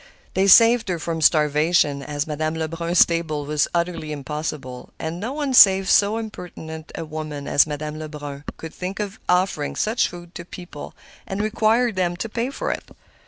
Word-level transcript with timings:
They 0.33 0.47
saved 0.47 0.89
her 0.89 0.97
from 0.97 1.21
starvation, 1.21 2.01
as 2.01 2.25
Madame 2.25 2.55
Lebrun's 2.55 3.05
table 3.05 3.45
was 3.45 3.67
utterly 3.71 4.11
impossible; 4.11 4.89
and 4.97 5.19
no 5.19 5.31
one 5.31 5.53
save 5.53 5.87
so 5.91 6.17
impertinent 6.17 6.91
a 6.95 7.05
woman 7.05 7.47
as 7.47 7.67
Madame 7.67 7.99
Lebrun 7.99 8.45
could 8.57 8.73
think 8.73 8.99
of 8.99 9.19
offering 9.29 9.75
such 9.75 10.07
food 10.07 10.33
to 10.33 10.43
people 10.43 10.95
and 11.27 11.39
requiring 11.39 11.93
them 11.93 12.17
to 12.17 12.27
pay 12.27 12.49
for 12.49 12.71
it. 12.71 12.89